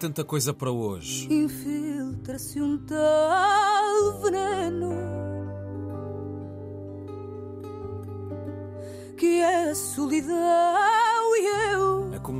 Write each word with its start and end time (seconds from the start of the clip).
tanta 0.00 0.24
coisa 0.24 0.54
para 0.54 0.70
hoje. 0.70 1.30
Infiltra-se 1.30 2.58
um 2.58 2.78
tal 2.78 4.22
veneno 4.22 4.94
que 9.18 9.42
é 9.42 9.70
a 9.70 9.74
solidão 9.74 10.99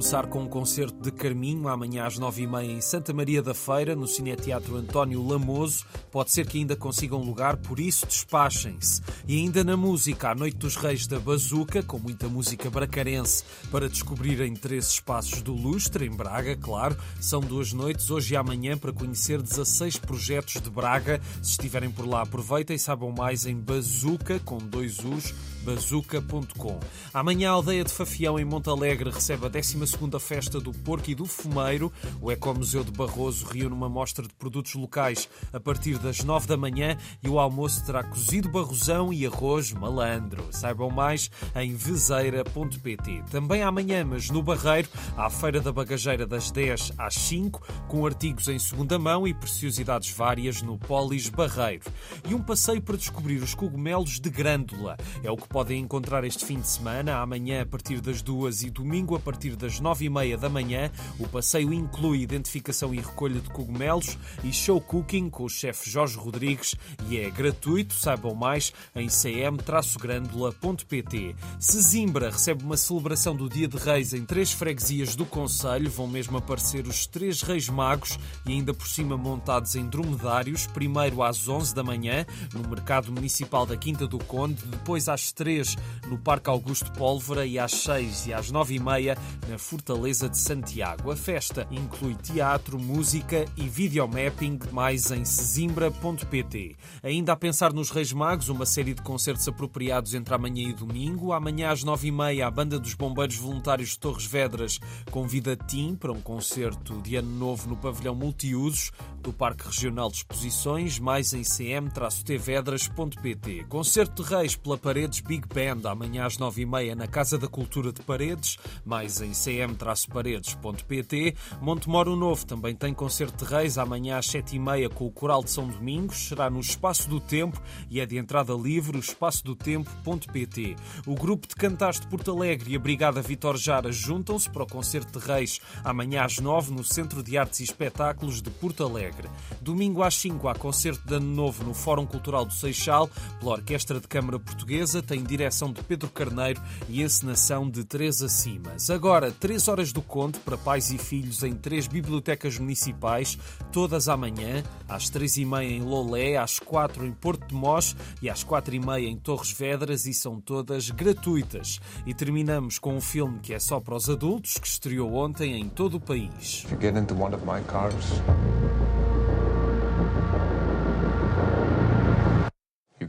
começar 0.00 0.28
com 0.28 0.44
um 0.44 0.48
concerto 0.48 0.98
de 0.98 1.10
Carminho, 1.10 1.68
amanhã 1.68 2.06
às 2.06 2.16
nove 2.16 2.42
e 2.42 2.46
meia 2.46 2.72
em 2.72 2.80
Santa 2.80 3.12
Maria 3.12 3.42
da 3.42 3.52
Feira, 3.52 3.94
no 3.94 4.08
Cineteatro 4.08 4.74
António 4.78 5.22
Lamoso. 5.22 5.84
Pode 6.10 6.30
ser 6.30 6.46
que 6.46 6.56
ainda 6.56 6.74
consigam 6.74 7.22
lugar, 7.22 7.58
por 7.58 7.78
isso 7.78 8.06
despachem-se. 8.06 9.02
E 9.28 9.36
ainda 9.36 9.62
na 9.62 9.76
música, 9.76 10.30
à 10.30 10.34
Noite 10.34 10.56
dos 10.56 10.74
Reis 10.74 11.06
da 11.06 11.20
Bazuca, 11.20 11.82
com 11.82 11.98
muita 11.98 12.28
música 12.28 12.70
bracarense, 12.70 13.44
para 13.70 13.90
descobrirem 13.90 14.54
três 14.54 14.88
espaços 14.88 15.42
do 15.42 15.52
Lustre, 15.52 16.06
em 16.06 16.10
Braga, 16.10 16.56
claro. 16.56 16.96
São 17.20 17.40
duas 17.40 17.74
noites, 17.74 18.10
hoje 18.10 18.32
e 18.32 18.36
amanhã, 18.38 18.78
para 18.78 18.94
conhecer 18.94 19.42
16 19.42 19.98
projetos 19.98 20.62
de 20.62 20.70
Braga. 20.70 21.20
Se 21.42 21.50
estiverem 21.50 21.90
por 21.90 22.08
lá, 22.08 22.22
aproveitem 22.22 22.76
e 22.76 22.78
saibam 22.78 23.12
mais 23.12 23.44
em 23.44 23.54
Bazuca, 23.54 24.40
com 24.40 24.56
dois 24.56 25.04
U's, 25.04 25.34
bazuca.com. 25.62 26.80
Amanhã 27.12 27.50
a 27.50 27.52
aldeia 27.52 27.84
de 27.84 27.92
Fafião, 27.92 28.38
em 28.38 28.46
Montalegre, 28.46 29.10
recebe 29.10 29.44
a 29.44 29.50
12 29.96 30.20
Festa 30.20 30.60
do 30.60 30.72
Porco 30.72 31.10
e 31.10 31.14
do 31.14 31.26
Fumeiro. 31.26 31.92
O 32.20 32.30
Ecomuseu 32.30 32.84
de 32.84 32.92
Barroso 32.92 33.46
reúne 33.46 33.74
uma 33.74 33.88
mostra 33.88 34.26
de 34.26 34.34
produtos 34.34 34.74
locais 34.74 35.28
a 35.52 35.58
partir 35.58 35.98
das 35.98 36.22
9 36.22 36.46
da 36.46 36.56
manhã 36.56 36.96
e 37.22 37.28
o 37.28 37.38
almoço 37.38 37.84
terá 37.84 38.02
cozido 38.04 38.48
barrosão 38.48 39.12
e 39.12 39.26
arroz 39.26 39.72
malandro. 39.72 40.46
Saibam 40.50 40.90
mais 40.90 41.30
em 41.54 41.74
vezeira.pt. 41.74 43.24
Também 43.30 43.62
amanhã, 43.62 44.04
mas 44.04 44.30
no 44.30 44.42
Barreiro, 44.42 44.88
há 45.16 45.26
a 45.26 45.30
Feira 45.30 45.60
da 45.60 45.72
Bagageira 45.72 46.26
das 46.26 46.50
10 46.50 46.92
às 46.98 47.14
5, 47.14 47.66
com 47.88 48.06
artigos 48.06 48.48
em 48.48 48.58
segunda 48.58 48.98
mão 48.98 49.26
e 49.26 49.34
preciosidades 49.34 50.10
várias 50.10 50.62
no 50.62 50.78
Polis 50.78 51.28
Barreiro. 51.28 51.84
E 52.28 52.34
um 52.34 52.42
passeio 52.42 52.82
para 52.82 52.96
descobrir 52.96 53.42
os 53.42 53.54
cogumelos 53.54 54.20
de 54.20 54.30
grândula. 54.30 54.96
É 55.22 55.30
o 55.30 55.36
que 55.36 55.48
podem 55.48 55.80
encontrar 55.80 56.24
este 56.24 56.44
fim 56.44 56.60
de 56.60 56.68
semana, 56.68 57.16
amanhã 57.16 57.62
a 57.62 57.66
partir 57.66 58.00
das 58.00 58.22
duas 58.22 58.62
e 58.62 58.70
domingo 58.70 59.16
a 59.16 59.20
partir 59.20 59.56
das 59.56 59.79
nove 59.80 60.04
e 60.04 60.10
meia 60.10 60.36
da 60.36 60.48
manhã. 60.48 60.90
O 61.18 61.28
passeio 61.28 61.72
inclui 61.72 62.20
identificação 62.20 62.94
e 62.94 62.98
recolha 62.98 63.40
de 63.40 63.50
cogumelos 63.50 64.16
e 64.44 64.52
show 64.52 64.80
cooking 64.80 65.28
com 65.30 65.42
o 65.44 65.48
chefe 65.48 65.90
Jorge 65.90 66.16
Rodrigues 66.16 66.76
e 67.08 67.18
é 67.18 67.28
gratuito. 67.30 67.94
Saibam 67.94 68.34
mais 68.34 68.72
em 68.94 69.08
cm-grândola.pt. 69.08 71.34
Sesimbra 71.58 72.30
recebe 72.30 72.62
uma 72.64 72.76
celebração 72.76 73.34
do 73.34 73.48
Dia 73.48 73.66
de 73.68 73.76
Reis 73.76 74.12
em 74.12 74.24
três 74.24 74.52
freguesias 74.52 75.16
do 75.16 75.26
Conselho. 75.26 75.90
Vão 75.90 76.06
mesmo 76.06 76.38
aparecer 76.38 76.86
os 76.86 77.06
três 77.06 77.42
Reis 77.42 77.68
Magos 77.68 78.16
e 78.46 78.52
ainda 78.52 78.72
por 78.74 78.86
cima 78.86 79.16
montados 79.16 79.74
em 79.74 79.88
dromedários. 79.88 80.66
Primeiro 80.66 81.22
às 81.22 81.48
11 81.48 81.74
da 81.74 81.82
manhã 81.82 82.26
no 82.54 82.68
Mercado 82.68 83.10
Municipal 83.12 83.64
da 83.66 83.76
Quinta 83.76 84.06
do 84.06 84.18
Conde, 84.18 84.62
depois 84.66 85.08
às 85.08 85.32
3 85.32 85.76
no 86.08 86.18
Parque 86.18 86.50
Augusto 86.50 86.92
Pólvora 86.92 87.46
e 87.46 87.58
às 87.58 87.72
6 87.72 88.26
e 88.26 88.34
às 88.34 88.50
9 88.50 88.74
e 88.74 88.78
meia 88.78 89.16
na 89.48 89.56
Fortaleza 89.70 90.28
de 90.28 90.36
Santiago. 90.36 91.12
A 91.12 91.16
festa 91.16 91.64
inclui 91.70 92.16
teatro, 92.16 92.76
música 92.76 93.44
e 93.56 93.68
videomapping, 93.68 94.58
mais 94.72 95.12
em 95.12 95.24
sesimbra.pt. 95.24 96.74
Ainda 97.04 97.34
a 97.34 97.36
pensar 97.36 97.72
nos 97.72 97.90
Reis 97.90 98.12
Magos, 98.12 98.48
uma 98.48 98.66
série 98.66 98.94
de 98.94 99.02
concertos 99.02 99.46
apropriados 99.46 100.12
entre 100.12 100.34
amanhã 100.34 100.68
e 100.68 100.72
domingo. 100.72 101.32
Amanhã 101.32 101.70
às 101.70 101.84
9 101.84 102.08
e 102.08 102.10
meia 102.10 102.48
a 102.48 102.50
Banda 102.50 102.80
dos 102.80 102.94
Bombeiros 102.94 103.36
Voluntários 103.36 103.90
de 103.90 104.00
Torres 104.00 104.26
Vedras 104.26 104.80
convida 105.08 105.54
Tim 105.54 105.94
para 105.94 106.10
um 106.10 106.20
concerto 106.20 107.00
de 107.00 107.14
Ano 107.14 107.30
Novo 107.30 107.68
no 107.68 107.76
pavilhão 107.76 108.16
multiusos 108.16 108.90
do 109.22 109.32
Parque 109.32 109.66
Regional 109.66 110.10
de 110.10 110.16
Exposições, 110.16 110.98
mais 110.98 111.32
em 111.32 111.44
cm-tvedras.pt. 111.44 113.66
Concerto 113.68 114.24
de 114.24 114.28
Reis 114.28 114.56
pela 114.56 114.76
Paredes 114.76 115.20
Big 115.20 115.46
Band, 115.46 115.88
amanhã 115.88 116.26
às 116.26 116.38
9h30 116.38 116.96
na 116.96 117.06
Casa 117.06 117.38
da 117.38 117.46
Cultura 117.46 117.92
de 117.92 118.02
Paredes, 118.02 118.58
mais 118.84 119.20
em 119.20 119.32
cm-paredes.pt. 119.60 121.34
Montemoro 121.60 122.16
Novo 122.16 122.46
também 122.46 122.74
tem 122.74 122.94
concerto 122.94 123.44
de 123.44 123.50
reis, 123.50 123.76
amanhã 123.78 124.18
às 124.18 124.26
7h30 124.26 124.88
com 124.90 125.06
o 125.06 125.10
Coral 125.10 125.44
de 125.44 125.50
São 125.50 125.68
Domingos, 125.68 126.28
será 126.28 126.48
no 126.48 126.60
Espaço 126.60 127.08
do 127.08 127.20
Tempo 127.20 127.60
e 127.90 128.00
é 128.00 128.06
de 128.06 128.16
entrada 128.16 128.54
livre, 128.54 128.96
o 128.96 129.00
espaço 129.00 129.44
do 129.44 129.54
tempo.pt. 129.54 130.76
O 131.06 131.14
grupo 131.14 131.46
de 131.46 131.54
cantares 131.54 132.00
de 132.00 132.06
Porto 132.06 132.30
Alegre 132.30 132.72
e 132.72 132.76
a 132.76 132.78
Brigada 132.78 133.20
Vitor 133.20 133.56
Jara 133.56 133.92
juntam-se 133.92 134.48
para 134.48 134.62
o 134.62 134.66
concerto 134.66 135.18
de 135.18 135.26
reis, 135.26 135.60
amanhã 135.84 136.24
às 136.24 136.38
9 136.38 136.72
no 136.72 136.84
Centro 136.84 137.22
de 137.22 137.36
Artes 137.36 137.60
e 137.60 137.64
Espetáculos 137.64 138.40
de 138.40 138.50
Porto 138.50 138.84
Alegre. 138.84 139.28
Domingo 139.60 140.02
às 140.02 140.14
5 140.14 140.48
há 140.48 140.54
concerto 140.54 141.06
de 141.06 141.14
Ano 141.14 141.34
Novo 141.34 141.64
no 141.64 141.74
Fórum 141.74 142.06
Cultural 142.06 142.44
do 142.44 142.52
Seixal, 142.52 143.08
pela 143.38 143.52
Orquestra 143.52 144.00
de 144.00 144.08
Câmara 144.08 144.38
Portuguesa, 144.38 145.02
tem 145.02 145.22
direção 145.22 145.72
de 145.72 145.82
Pedro 145.82 146.08
Carneiro 146.08 146.60
e 146.88 147.02
encenação 147.02 147.68
de 147.68 147.84
Teresa 147.84 148.28
Simas. 148.28 148.90
Agora, 148.90 149.30
3 149.40 149.68
horas 149.68 149.90
do 149.90 150.02
conto 150.02 150.38
para 150.40 150.58
pais 150.58 150.90
e 150.90 150.98
filhos 150.98 151.42
em 151.42 151.54
três 151.54 151.86
bibliotecas 151.86 152.58
municipais, 152.58 153.38
todas 153.72 154.06
amanhã, 154.06 154.62
às 154.86 155.10
3h30 155.10 155.64
em 155.64 155.80
Lolé, 155.80 156.36
às 156.36 156.58
4 156.58 157.06
em 157.06 157.12
Porto 157.12 157.48
de 157.48 157.54
Mós 157.54 157.96
e 158.20 158.28
às 158.28 158.44
4h30 158.44 159.00
em 159.00 159.16
Torres 159.16 159.50
Vedras 159.50 160.04
e 160.04 160.12
são 160.12 160.38
todas 160.38 160.90
gratuitas. 160.90 161.80
E 162.04 162.12
terminamos 162.12 162.78
com 162.78 162.94
um 162.94 163.00
filme 163.00 163.40
que 163.40 163.54
é 163.54 163.58
só 163.58 163.80
para 163.80 163.96
os 163.96 164.10
adultos, 164.10 164.58
que 164.58 164.66
estreou 164.66 165.14
ontem 165.14 165.58
em 165.58 165.68
todo 165.68 165.96
o 165.96 166.00
país. 166.00 166.66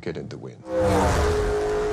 Get 0.02 0.18
in 0.18 0.28
the 0.28 0.36
wind. 0.36 0.64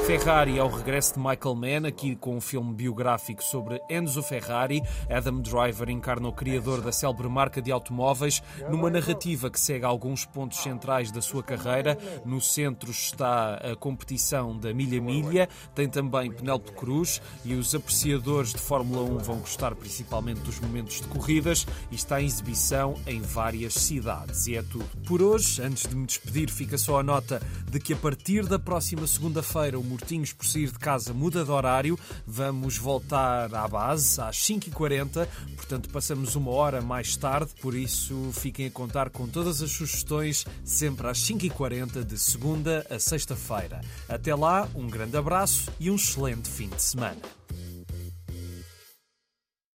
Ferrari 0.09 0.59
é 0.59 0.65
o 0.65 0.69
regresso 0.69 1.13
de 1.13 1.19
Michael 1.19 1.55
Mann, 1.55 1.87
aqui 1.87 2.17
com 2.17 2.35
um 2.35 2.41
filme 2.41 2.73
biográfico 2.73 3.45
sobre 3.45 3.79
Enzo 3.91 4.23
Ferrari. 4.23 4.81
Adam 5.07 5.39
Driver 5.43 5.91
encarna 5.91 6.27
o 6.27 6.33
criador 6.33 6.81
da 6.81 6.91
célebre 6.91 7.29
marca 7.29 7.61
de 7.61 7.71
automóveis 7.71 8.43
numa 8.71 8.89
narrativa 8.89 9.51
que 9.51 9.61
segue 9.61 9.85
alguns 9.85 10.25
pontos 10.25 10.61
centrais 10.61 11.13
da 11.13 11.21
sua 11.21 11.43
carreira. 11.43 11.99
No 12.25 12.41
centro 12.41 12.91
está 12.91 13.57
a 13.57 13.77
competição 13.77 14.59
da 14.59 14.73
milha-milha, 14.73 15.47
tem 15.75 15.87
também 15.87 16.33
Penélope 16.33 16.73
Cruz 16.73 17.21
e 17.45 17.53
os 17.53 17.75
apreciadores 17.75 18.55
de 18.55 18.61
Fórmula 18.61 19.03
1 19.03 19.19
vão 19.19 19.41
gostar 19.41 19.75
principalmente 19.75 20.41
dos 20.41 20.59
momentos 20.59 21.03
de 21.03 21.09
corridas 21.09 21.67
e 21.91 21.97
está 21.97 22.19
em 22.19 22.25
exibição 22.25 22.95
em 23.07 23.21
várias 23.21 23.75
cidades. 23.75 24.47
E 24.47 24.57
é 24.57 24.63
tudo 24.63 24.89
por 25.07 25.21
hoje. 25.21 25.61
Antes 25.61 25.87
de 25.87 25.95
me 25.95 26.07
despedir, 26.07 26.51
fica 26.51 26.79
só 26.79 26.99
a 26.99 27.03
nota 27.03 27.43
de 27.71 27.79
que 27.79 27.93
a 27.93 27.97
partir 27.97 28.47
da 28.47 28.59
próxima 28.59 29.07
segunda-feira 29.07 29.79
o 29.79 29.98
Mortinhos 29.99 30.33
por 30.33 30.47
sair 30.47 30.71
de 30.71 30.79
casa 30.79 31.13
muda 31.13 31.45
de 31.45 31.51
horário. 31.51 31.99
Vamos 32.25 32.79
voltar 32.79 33.53
à 33.53 33.67
base 33.67 34.21
às 34.21 34.37
5h40, 34.37 35.27
portanto 35.57 35.89
passamos 35.91 36.37
uma 36.37 36.53
hora 36.53 36.81
mais 36.81 37.17
tarde, 37.17 37.51
por 37.61 37.75
isso 37.75 38.31
fiquem 38.33 38.67
a 38.67 38.71
contar 38.71 39.11
com 39.11 39.27
todas 39.27 39.61
as 39.61 39.73
sugestões 39.73 40.47
sempre 40.65 41.09
às 41.09 41.19
5h40 41.19 42.05
de 42.05 42.17
segunda 42.19 42.87
a 42.89 42.99
sexta-feira. 42.99 43.81
Até 44.09 44.35
lá, 44.35 44.69
um 44.75 44.87
grande 44.87 45.17
abraço 45.17 45.71
e 45.81 45.91
um 45.91 45.97
excelente 45.97 46.49
fim 46.49 46.69
de 46.69 46.81
semana. 46.81 47.38